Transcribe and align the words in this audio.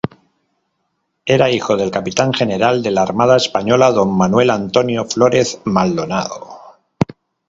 Era 1.27 1.51
hijo 1.51 1.77
del 1.77 1.91
capitán 1.91 2.33
general 2.33 2.81
de 2.81 2.89
la 2.89 3.03
Armada 3.03 3.37
Española 3.37 3.91
Don 3.91 4.11
Manuel 4.17 4.49
Antonio 4.49 5.05
Flórez 5.05 5.61
Maldonado. 5.65 6.49